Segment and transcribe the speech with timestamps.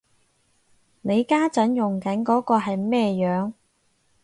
[1.03, 3.53] 你家陣用緊嗰個係咩樣